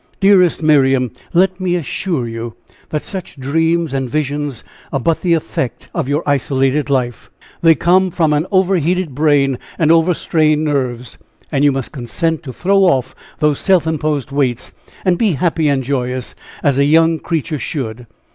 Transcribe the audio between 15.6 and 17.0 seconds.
and joyous as a